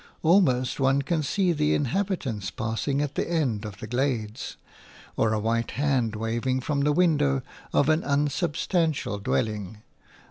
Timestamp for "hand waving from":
5.77-6.79